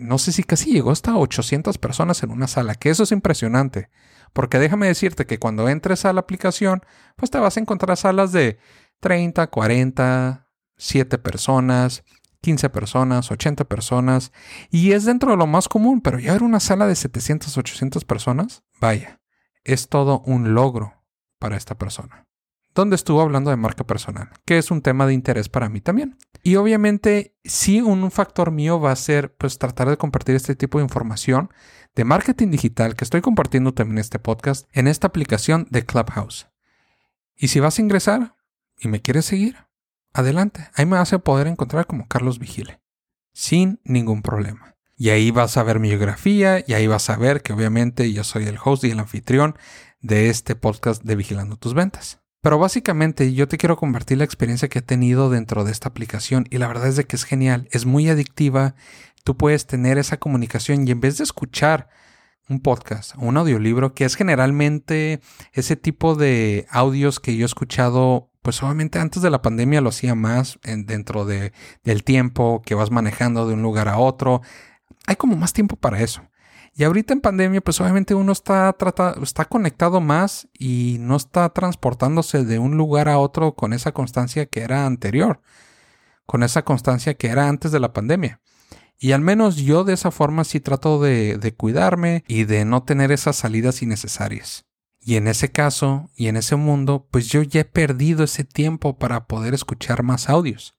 no 0.00 0.16
sé 0.16 0.32
si 0.32 0.44
casi 0.44 0.72
llegó 0.72 0.92
hasta 0.92 1.14
800 1.14 1.76
personas 1.76 2.22
en 2.22 2.30
una 2.30 2.46
sala, 2.46 2.74
que 2.74 2.88
eso 2.88 3.02
es 3.02 3.12
impresionante. 3.12 3.90
Porque 4.32 4.58
déjame 4.58 4.86
decirte 4.86 5.26
que 5.26 5.38
cuando 5.38 5.68
entres 5.68 6.04
a 6.04 6.12
la 6.12 6.20
aplicación, 6.20 6.82
pues 7.16 7.30
te 7.30 7.38
vas 7.38 7.56
a 7.56 7.60
encontrar 7.60 7.96
salas 7.96 8.32
de 8.32 8.58
30, 9.00 9.46
40, 9.48 10.48
7 10.76 11.18
personas, 11.18 12.04
15 12.40 12.70
personas, 12.70 13.30
80 13.30 13.64
personas. 13.64 14.32
Y 14.70 14.92
es 14.92 15.04
dentro 15.04 15.32
de 15.32 15.36
lo 15.36 15.46
más 15.46 15.68
común, 15.68 16.00
pero 16.00 16.18
ya 16.18 16.32
ver 16.32 16.42
una 16.42 16.60
sala 16.60 16.86
de 16.86 16.94
700, 16.94 17.56
800 17.56 18.04
personas, 18.04 18.62
vaya, 18.80 19.20
es 19.64 19.88
todo 19.88 20.20
un 20.26 20.54
logro 20.54 21.04
para 21.38 21.56
esta 21.56 21.76
persona 21.76 22.28
donde 22.78 22.94
estuvo 22.94 23.20
hablando 23.20 23.50
de 23.50 23.56
marca 23.56 23.84
personal, 23.84 24.30
que 24.44 24.56
es 24.56 24.70
un 24.70 24.82
tema 24.82 25.04
de 25.04 25.12
interés 25.12 25.48
para 25.48 25.68
mí 25.68 25.80
también. 25.80 26.16
Y 26.44 26.54
obviamente, 26.54 27.34
sí, 27.42 27.80
un 27.80 28.08
factor 28.12 28.52
mío 28.52 28.78
va 28.78 28.92
a 28.92 28.96
ser 28.96 29.34
pues 29.34 29.58
tratar 29.58 29.90
de 29.90 29.96
compartir 29.96 30.36
este 30.36 30.54
tipo 30.54 30.78
de 30.78 30.84
información 30.84 31.50
de 31.96 32.04
marketing 32.04 32.52
digital 32.52 32.94
que 32.94 33.02
estoy 33.02 33.20
compartiendo 33.20 33.74
también 33.74 33.98
en 33.98 34.02
este 34.02 34.20
podcast 34.20 34.68
en 34.72 34.86
esta 34.86 35.08
aplicación 35.08 35.66
de 35.70 35.84
Clubhouse. 35.84 36.46
Y 37.36 37.48
si 37.48 37.58
vas 37.58 37.78
a 37.78 37.82
ingresar 37.82 38.36
y 38.78 38.86
me 38.86 39.02
quieres 39.02 39.24
seguir, 39.24 39.56
adelante. 40.12 40.70
Ahí 40.74 40.86
me 40.86 40.98
vas 40.98 41.12
a 41.12 41.18
poder 41.18 41.48
encontrar 41.48 41.86
como 41.88 42.06
Carlos 42.06 42.38
Vigile, 42.38 42.80
sin 43.32 43.80
ningún 43.82 44.22
problema. 44.22 44.76
Y 44.96 45.10
ahí 45.10 45.32
vas 45.32 45.56
a 45.56 45.64
ver 45.64 45.80
mi 45.80 45.88
biografía 45.88 46.62
y 46.64 46.74
ahí 46.74 46.86
vas 46.86 47.10
a 47.10 47.16
ver 47.16 47.42
que 47.42 47.52
obviamente 47.52 48.12
yo 48.12 48.22
soy 48.22 48.44
el 48.44 48.58
host 48.62 48.84
y 48.84 48.92
el 48.92 49.00
anfitrión 49.00 49.56
de 50.00 50.30
este 50.30 50.54
podcast 50.54 51.02
de 51.02 51.16
Vigilando 51.16 51.56
tus 51.56 51.74
ventas. 51.74 52.20
Pero 52.40 52.58
básicamente 52.58 53.32
yo 53.32 53.48
te 53.48 53.58
quiero 53.58 53.76
compartir 53.76 54.18
la 54.18 54.24
experiencia 54.24 54.68
que 54.68 54.78
he 54.78 54.82
tenido 54.82 55.28
dentro 55.28 55.64
de 55.64 55.72
esta 55.72 55.88
aplicación 55.88 56.46
y 56.50 56.58
la 56.58 56.68
verdad 56.68 56.88
es 56.88 56.96
de 56.96 57.04
que 57.04 57.16
es 57.16 57.24
genial, 57.24 57.68
es 57.72 57.84
muy 57.84 58.08
adictiva, 58.08 58.74
tú 59.24 59.36
puedes 59.36 59.66
tener 59.66 59.98
esa 59.98 60.18
comunicación 60.18 60.86
y 60.86 60.92
en 60.92 61.00
vez 61.00 61.18
de 61.18 61.24
escuchar 61.24 61.88
un 62.48 62.60
podcast 62.60 63.14
o 63.16 63.22
un 63.22 63.36
audiolibro, 63.36 63.92
que 63.92 64.04
es 64.04 64.14
generalmente 64.14 65.20
ese 65.52 65.76
tipo 65.76 66.14
de 66.14 66.66
audios 66.70 67.20
que 67.20 67.36
yo 67.36 67.44
he 67.44 67.46
escuchado, 67.46 68.30
pues 68.42 68.62
obviamente 68.62 68.98
antes 68.98 69.20
de 69.22 69.30
la 69.30 69.42
pandemia 69.42 69.80
lo 69.80 69.90
hacía 69.90 70.14
más 70.14 70.58
en, 70.62 70.86
dentro 70.86 71.24
de, 71.24 71.52
del 71.84 72.04
tiempo 72.04 72.62
que 72.64 72.74
vas 72.74 72.90
manejando 72.90 73.46
de 73.46 73.54
un 73.54 73.62
lugar 73.62 73.88
a 73.88 73.98
otro, 73.98 74.42
hay 75.06 75.16
como 75.16 75.36
más 75.36 75.52
tiempo 75.52 75.76
para 75.76 76.00
eso. 76.00 76.22
Y 76.78 76.84
ahorita 76.84 77.12
en 77.12 77.20
pandemia, 77.20 77.60
pues 77.60 77.80
obviamente 77.80 78.14
uno 78.14 78.30
está, 78.30 78.76
conectado 79.48 80.00
más 80.00 80.46
y 80.56 80.98
no 81.00 81.16
está 81.16 81.48
transportándose 81.48 82.44
de 82.44 82.60
un 82.60 82.76
lugar 82.76 83.08
a 83.08 83.18
otro 83.18 83.56
con 83.56 83.72
esa 83.72 83.90
constancia 83.90 84.46
que 84.46 84.60
era 84.60 84.86
anterior, 84.86 85.40
con 86.24 86.44
esa 86.44 86.64
constancia 86.64 87.14
que 87.14 87.26
era 87.26 87.48
antes 87.48 87.72
de 87.72 87.80
la 87.80 87.92
pandemia. 87.92 88.40
Y 88.96 89.10
al 89.10 89.22
menos 89.22 89.56
yo 89.56 89.82
de 89.82 89.94
esa 89.94 90.12
forma 90.12 90.44
sí 90.44 90.60
trato 90.60 91.02
de, 91.02 91.36
de 91.36 91.52
cuidarme 91.52 92.22
y 92.28 92.44
de 92.44 92.64
no 92.64 92.84
tener 92.84 93.10
esas 93.10 93.34
salidas 93.34 93.82
innecesarias. 93.82 94.64
Y 95.00 95.16
en 95.16 95.26
ese 95.26 95.50
caso 95.50 96.12
y 96.14 96.28
en 96.28 96.36
ese 96.36 96.54
mundo, 96.54 97.08
pues 97.10 97.26
yo 97.26 97.42
ya 97.42 97.62
he 97.62 97.64
perdido 97.64 98.22
ese 98.22 98.44
tiempo 98.44 98.98
para 98.98 99.26
poder 99.26 99.52
escuchar 99.52 100.04
más 100.04 100.28
audios. 100.28 100.77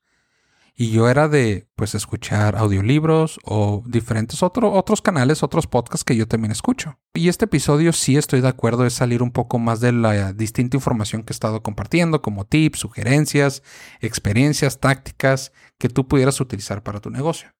Y 0.81 0.91
yo 0.91 1.09
era 1.09 1.27
de, 1.27 1.67
pues, 1.75 1.93
escuchar 1.93 2.55
audiolibros 2.55 3.37
o 3.43 3.83
diferentes 3.85 4.41
otros 4.41 5.01
canales, 5.01 5.43
otros 5.43 5.67
podcasts 5.67 6.05
que 6.05 6.15
yo 6.15 6.25
también 6.25 6.53
escucho. 6.53 6.97
Y 7.13 7.27
este 7.27 7.43
episodio 7.43 7.91
sí 7.91 8.15
estoy 8.15 8.39
de 8.39 8.47
acuerdo 8.47 8.83
de 8.83 8.89
salir 8.89 9.21
un 9.21 9.31
poco 9.31 9.59
más 9.59 9.81
de 9.81 9.91
la 9.91 10.31
distinta 10.31 10.77
información 10.77 11.23
que 11.23 11.33
he 11.33 11.35
estado 11.35 11.61
compartiendo, 11.63 12.21
como 12.21 12.45
tips, 12.45 12.79
sugerencias, 12.79 13.61
experiencias, 13.99 14.79
tácticas 14.79 15.51
que 15.77 15.89
tú 15.89 16.07
pudieras 16.07 16.39
utilizar 16.39 16.81
para 16.81 17.01
tu 17.01 17.09
negocio. 17.09 17.53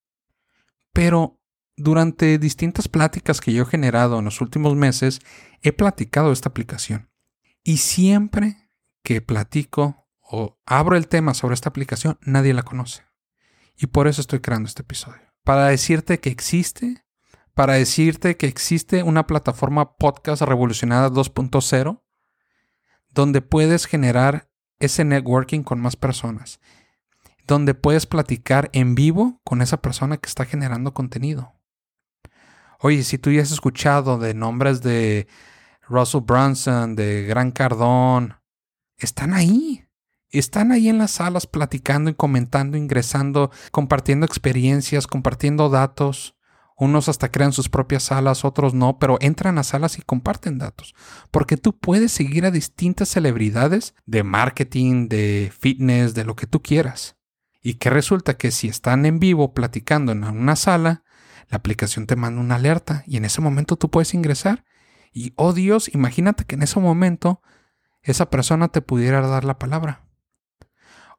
Pero 0.94 1.42
durante 1.76 2.38
distintas 2.38 2.88
pláticas 2.88 3.42
que 3.42 3.52
yo 3.52 3.64
he 3.64 3.66
generado 3.66 4.20
en 4.20 4.24
los 4.24 4.40
últimos 4.40 4.78
meses, 4.78 5.20
he 5.62 5.74
platicado 5.74 6.32
esta 6.32 6.48
aplicación. 6.48 7.10
Y 7.66 7.78
siempre 7.80 8.70
que 9.04 9.20
platico 9.20 10.08
o 10.22 10.58
abro 10.66 10.96
el 10.96 11.10
tema 11.10 11.34
sobre 11.34 11.56
esta 11.56 11.68
aplicación, 11.68 12.18
nadie 12.22 12.54
la 12.54 12.64
conoce. 12.64 13.09
Y 13.82 13.88
por 13.88 14.08
eso 14.08 14.20
estoy 14.20 14.42
creando 14.42 14.68
este 14.68 14.82
episodio. 14.82 15.22
Para 15.46 15.68
decirte 15.68 16.20
que 16.20 16.30
existe, 16.30 17.06
para 17.54 17.74
decirte 17.74 18.36
que 18.36 18.46
existe 18.46 19.04
una 19.04 19.26
plataforma 19.26 19.96
podcast 19.96 20.42
revolucionada 20.42 21.10
2.0 21.10 22.02
donde 23.12 23.42
puedes 23.42 23.86
generar 23.86 24.50
ese 24.80 25.04
networking 25.06 25.64
con 25.64 25.80
más 25.80 25.96
personas, 25.96 26.60
donde 27.48 27.74
puedes 27.74 28.06
platicar 28.06 28.70
en 28.74 28.96
vivo 28.96 29.42
con 29.44 29.62
esa 29.62 29.82
persona 29.82 30.18
que 30.18 30.28
está 30.28 30.46
generando 30.46 30.94
contenido. 30.94 31.54
Oye, 32.80 33.04
si 33.04 33.18
tú 33.18 33.32
ya 33.32 33.42
has 33.42 33.52
escuchado 33.52 34.20
de 34.20 34.34
nombres 34.34 34.82
de 34.82 35.28
Russell 35.88 36.22
Brunson, 36.22 36.96
de 36.96 37.24
Gran 37.24 37.52
Cardón, 37.52 38.36
están 38.98 39.34
ahí 39.34 39.89
están 40.38 40.72
ahí 40.72 40.90
en 40.90 41.00
las 41.00 41.12
salas 41.12 41.48
platicando 41.48 42.12
y 42.12 42.14
comentando, 42.14 42.78
ingresando, 42.78 43.50
compartiendo 43.72 44.26
experiencias, 44.26 45.08
compartiendo 45.08 45.70
datos. 45.70 46.36
Unos 46.78 47.10
hasta 47.10 47.32
crean 47.32 47.52
sus 47.52 47.68
propias 47.68 48.04
salas, 48.04 48.46
otros 48.46 48.74
no, 48.74 49.00
pero 49.00 49.18
entran 49.20 49.58
a 49.58 49.64
salas 49.64 49.98
y 49.98 50.02
comparten 50.02 50.60
datos. 50.60 50.96
Porque 51.32 51.58
tú 51.58 51.78
puedes 51.78 52.12
seguir 52.12 52.46
a 52.46 52.52
distintas 52.52 53.10
celebridades 53.10 53.96
de 54.06 54.24
marketing, 54.24 55.10
de 55.10 55.52
fitness, 55.58 56.14
de 56.14 56.24
lo 56.24 56.36
que 56.36 56.48
tú 56.48 56.62
quieras. 56.62 57.18
Y 57.62 57.74
que 57.76 57.90
resulta 57.90 58.38
que 58.38 58.52
si 58.52 58.68
están 58.68 59.06
en 59.06 59.20
vivo 59.20 59.54
platicando 59.54 60.12
en 60.14 60.24
una 60.24 60.56
sala, 60.56 61.04
la 61.50 61.58
aplicación 61.58 62.06
te 62.06 62.16
manda 62.16 62.40
una 62.40 62.56
alerta 62.56 63.04
y 63.08 63.18
en 63.18 63.26
ese 63.26 63.42
momento 63.42 63.76
tú 63.76 63.90
puedes 63.90 64.14
ingresar. 64.14 64.64
Y, 65.12 65.34
oh 65.36 65.54
Dios, 65.54 65.94
imagínate 65.94 66.46
que 66.46 66.56
en 66.56 66.62
ese 66.62 66.80
momento 66.80 67.42
esa 68.04 68.30
persona 68.30 68.70
te 68.70 68.82
pudiera 68.82 69.20
dar 69.28 69.44
la 69.44 69.58
palabra. 69.58 70.09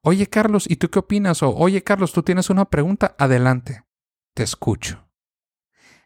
Oye 0.02 0.26
Carlos, 0.26 0.64
¿y 0.68 0.76
tú 0.76 0.90
qué 0.90 0.98
opinas? 0.98 1.42
O 1.42 1.54
oye 1.54 1.82
Carlos, 1.82 2.12
tú 2.12 2.22
tienes 2.22 2.50
una 2.50 2.64
pregunta, 2.64 3.14
adelante, 3.18 3.84
te 4.34 4.42
escucho. 4.42 5.10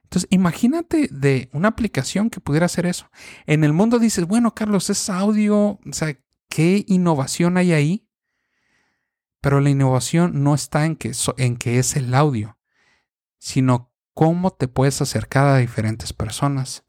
Entonces, 0.04 0.28
imagínate 0.30 1.08
de 1.10 1.48
una 1.52 1.68
aplicación 1.68 2.30
que 2.30 2.40
pudiera 2.40 2.66
hacer 2.66 2.86
eso. 2.86 3.10
En 3.46 3.64
el 3.64 3.72
mundo 3.72 3.98
dices, 3.98 4.26
bueno, 4.26 4.54
Carlos, 4.54 4.90
es 4.90 5.10
audio, 5.10 5.56
o 5.56 5.80
sea, 5.92 6.16
¿qué 6.48 6.84
innovación 6.86 7.56
hay 7.56 7.72
ahí? 7.72 8.08
Pero 9.40 9.60
la 9.60 9.70
innovación 9.70 10.44
no 10.44 10.54
está 10.54 10.86
en 10.86 10.96
que, 10.96 11.12
en 11.38 11.56
que 11.56 11.78
es 11.78 11.96
el 11.96 12.14
audio, 12.14 12.58
sino 13.38 13.92
cómo 14.14 14.52
te 14.52 14.68
puedes 14.68 15.02
acercar 15.02 15.48
a 15.48 15.56
diferentes 15.58 16.12
personas 16.12 16.84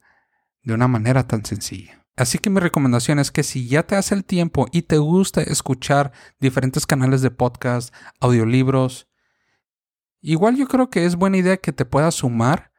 de 0.62 0.74
una 0.74 0.88
manera 0.88 1.26
tan 1.26 1.44
sencilla. 1.44 2.05
Así 2.16 2.38
que 2.38 2.48
mi 2.48 2.60
recomendación 2.60 3.18
es 3.18 3.30
que 3.30 3.42
si 3.42 3.68
ya 3.68 3.82
te 3.82 3.94
hace 3.94 4.14
el 4.14 4.24
tiempo 4.24 4.66
y 4.72 4.82
te 4.82 4.96
gusta 4.96 5.42
escuchar 5.42 6.12
diferentes 6.40 6.86
canales 6.86 7.20
de 7.20 7.30
podcast, 7.30 7.94
audiolibros, 8.20 9.06
igual 10.22 10.56
yo 10.56 10.66
creo 10.66 10.88
que 10.88 11.04
es 11.04 11.16
buena 11.16 11.36
idea 11.36 11.58
que 11.58 11.72
te 11.72 11.84
puedas 11.84 12.14
sumar 12.14 12.72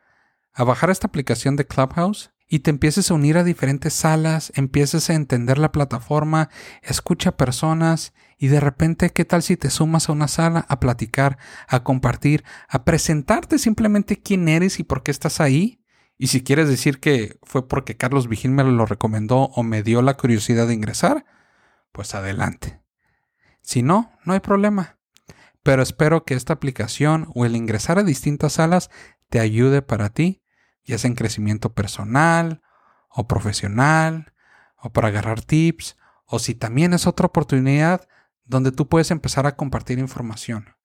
a 0.53 0.63
bajar 0.63 0.89
esta 0.89 1.06
aplicación 1.06 1.56
de 1.56 1.67
Clubhouse 1.67 2.32
y 2.48 2.60
te 2.60 2.72
empieces 2.72 3.12
a 3.12 3.13
unir 3.13 3.38
a 3.38 3.44
diferentes 3.44 3.94
salas, 3.94 4.51
empieces 4.56 5.10
a 5.10 5.13
entender 5.13 5.60
la 5.60 5.72
plataforma, 5.72 6.50
escucha 6.82 7.38
personas 7.38 8.13
y 8.39 8.48
de 8.48 8.60
repente, 8.60 9.12
¿qué 9.12 9.24
tal 9.24 9.44
si 9.44 9.56
te 9.56 9.70
sumas 9.70 10.10
a 10.10 10.13
una 10.13 10.27
sala 10.27 10.65
a 10.67 10.79
platicar, 10.79 11.38
a 11.67 11.84
compartir, 11.84 12.44
a 12.70 12.86
presentarte 12.86 13.60
simplemente 13.60 14.20
quién 14.20 14.48
eres 14.48 14.79
y 14.79 14.84
por 14.84 15.03
qué 15.03 15.12
estás 15.12 15.41
ahí? 15.41 15.84
Y 16.17 16.27
si 16.27 16.43
quieres 16.43 16.67
decir 16.67 17.00
que 17.00 17.38
fue 17.43 17.67
porque 17.67 17.95
Carlos 17.95 18.27
Vigil 18.27 18.51
me 18.51 18.63
lo 18.63 18.86
recomendó 18.86 19.43
o 19.53 19.63
me 19.63 19.83
dio 19.83 20.01
la 20.01 20.15
curiosidad 20.15 20.67
de 20.67 20.74
ingresar, 20.74 21.25
pues 21.91 22.15
adelante. 22.15 22.81
Si 23.62 23.83
no, 23.83 24.12
no 24.25 24.33
hay 24.33 24.39
problema. 24.39 24.97
Pero 25.62 25.83
espero 25.83 26.24
que 26.24 26.33
esta 26.33 26.53
aplicación 26.53 27.29
o 27.36 27.45
el 27.45 27.55
ingresar 27.55 28.00
a 28.00 28.03
distintas 28.03 28.53
salas 28.53 28.89
te 29.29 29.39
ayude 29.39 29.81
para 29.81 30.09
ti, 30.09 30.41
ya 30.86 30.97
sea 30.97 31.09
en 31.09 31.15
crecimiento 31.15 31.74
personal 31.74 32.62
o 33.09 33.27
profesional, 33.27 34.33
o 34.77 34.91
para 34.91 35.09
agarrar 35.09 35.41
tips, 35.41 35.97
o 36.25 36.39
si 36.39 36.55
también 36.55 36.93
es 36.93 37.07
otra 37.07 37.27
oportunidad 37.27 38.07
donde 38.45 38.71
tú 38.71 38.88
puedes 38.88 39.12
empezar 39.12 39.45
a 39.45 39.55
compartir 39.55 40.00
información. 40.00 40.76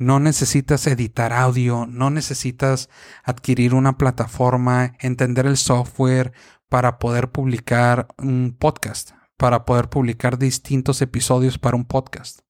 No 0.00 0.18
necesitas 0.18 0.86
editar 0.86 1.34
audio, 1.34 1.84
no 1.84 2.08
necesitas 2.08 2.88
adquirir 3.22 3.74
una 3.74 3.98
plataforma, 3.98 4.94
entender 4.98 5.44
el 5.44 5.58
software 5.58 6.32
para 6.70 6.98
poder 6.98 7.30
publicar 7.30 8.08
un 8.16 8.56
podcast, 8.58 9.10
para 9.36 9.66
poder 9.66 9.90
publicar 9.90 10.38
distintos 10.38 11.02
episodios 11.02 11.58
para 11.58 11.76
un 11.76 11.84
podcast. 11.84 12.40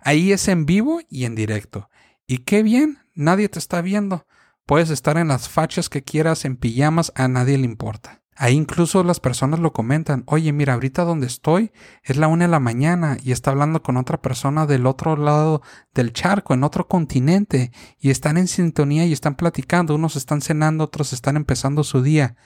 Ahí 0.00 0.30
es 0.30 0.46
en 0.46 0.64
vivo 0.64 1.00
y 1.08 1.24
en 1.24 1.34
directo. 1.34 1.90
Y 2.28 2.44
qué 2.44 2.62
bien, 2.62 2.98
nadie 3.14 3.48
te 3.48 3.58
está 3.58 3.82
viendo. 3.82 4.28
Puedes 4.64 4.90
estar 4.90 5.18
en 5.18 5.26
las 5.26 5.48
fachas 5.48 5.88
que 5.88 6.04
quieras, 6.04 6.44
en 6.44 6.56
pijamas, 6.56 7.10
a 7.16 7.26
nadie 7.26 7.58
le 7.58 7.64
importa. 7.64 8.21
Ahí 8.34 8.54
incluso 8.54 9.04
las 9.04 9.20
personas 9.20 9.60
lo 9.60 9.72
comentan, 9.74 10.24
oye, 10.26 10.52
mira, 10.52 10.72
ahorita 10.72 11.04
donde 11.04 11.26
estoy 11.26 11.70
es 12.02 12.16
la 12.16 12.28
una 12.28 12.46
de 12.46 12.50
la 12.50 12.60
mañana 12.60 13.18
y 13.22 13.32
está 13.32 13.50
hablando 13.50 13.82
con 13.82 13.98
otra 13.98 14.22
persona 14.22 14.66
del 14.66 14.86
otro 14.86 15.16
lado 15.16 15.60
del 15.92 16.14
charco, 16.14 16.54
en 16.54 16.64
otro 16.64 16.88
continente, 16.88 17.72
y 17.98 18.10
están 18.10 18.38
en 18.38 18.48
sintonía 18.48 19.04
y 19.04 19.12
están 19.12 19.34
platicando, 19.34 19.94
unos 19.94 20.16
están 20.16 20.40
cenando, 20.40 20.84
otros 20.84 21.12
están 21.12 21.36
empezando 21.36 21.84
su 21.84 22.02
día. 22.02 22.36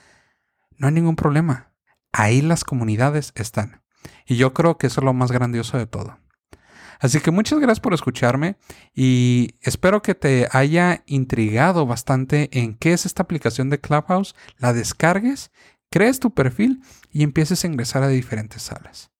No 0.77 0.87
hay 0.87 0.93
ningún 0.93 1.15
problema. 1.15 1.71
Ahí 2.11 2.41
las 2.41 2.65
comunidades 2.65 3.31
están. 3.35 3.81
Y 4.25 4.35
yo 4.35 4.53
creo 4.53 4.77
que 4.77 4.87
eso 4.87 4.99
es 4.99 5.05
lo 5.05 5.13
más 5.13 5.31
grandioso 5.31 5.77
de 5.77 5.87
todo. 5.87 6.19
Así 6.99 7.19
que 7.19 7.31
muchas 7.31 7.59
gracias 7.59 7.79
por 7.79 7.93
escucharme 7.93 8.57
y 8.93 9.55
espero 9.61 10.01
que 10.01 10.15
te 10.15 10.47
haya 10.51 11.03
intrigado 11.05 11.85
bastante 11.85 12.49
en 12.51 12.75
qué 12.75 12.93
es 12.93 13.05
esta 13.05 13.23
aplicación 13.23 13.69
de 13.69 13.79
Clubhouse, 13.79 14.35
la 14.57 14.73
descargues 14.73 15.51
crees 15.89 16.19
tu 16.19 16.31
perfil 16.31 16.81
y 17.11 17.23
empieces 17.23 17.63
a 17.63 17.67
ingresar 17.67 18.03
a 18.03 18.07
diferentes 18.07 18.61
salas. 18.63 19.11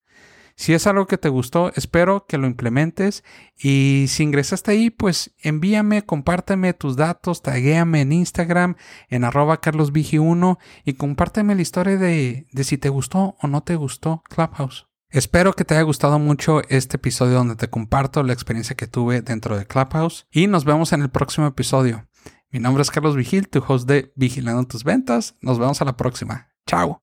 Si 0.55 0.73
es 0.73 0.87
algo 0.87 1.05
que 1.05 1.19
te 1.19 1.29
gustó, 1.29 1.71
espero 1.75 2.25
que 2.27 2.39
lo 2.39 2.47
implementes. 2.47 3.23
Y 3.55 4.05
si 4.07 4.23
ingresaste 4.23 4.71
ahí, 4.71 4.89
pues 4.89 5.31
envíame, 5.43 6.03
compárteme 6.03 6.73
tus 6.73 6.95
datos, 6.95 7.43
taguéame 7.43 8.01
en 8.01 8.11
Instagram, 8.11 8.75
en 9.07 9.23
arroba 9.23 9.61
carlosvigi1 9.61 10.57
y 10.83 10.93
compárteme 10.93 11.53
la 11.53 11.61
historia 11.61 11.97
de, 11.97 12.47
de 12.51 12.63
si 12.63 12.79
te 12.79 12.89
gustó 12.89 13.35
o 13.39 13.47
no 13.47 13.61
te 13.61 13.75
gustó 13.75 14.23
Clubhouse. 14.29 14.87
Espero 15.09 15.53
que 15.53 15.63
te 15.63 15.75
haya 15.75 15.83
gustado 15.83 16.17
mucho 16.17 16.63
este 16.69 16.97
episodio 16.97 17.35
donde 17.35 17.55
te 17.55 17.69
comparto 17.69 18.23
la 18.23 18.33
experiencia 18.33 18.75
que 18.75 18.87
tuve 18.87 19.21
dentro 19.21 19.57
de 19.57 19.67
Clubhouse 19.67 20.25
y 20.31 20.47
nos 20.47 20.65
vemos 20.65 20.91
en 20.91 21.03
el 21.03 21.09
próximo 21.09 21.45
episodio. 21.45 22.07
Mi 22.49 22.59
nombre 22.59 22.81
es 22.81 22.89
Carlos 22.89 23.15
Vigil, 23.15 23.47
tu 23.47 23.63
host 23.65 23.87
de 23.87 24.11
Vigilando 24.15 24.65
tus 24.65 24.83
ventas. 24.83 25.35
Nos 25.39 25.59
vemos 25.59 25.81
a 25.81 25.85
la 25.85 25.95
próxima. 25.97 26.56
Chao. 26.67 26.95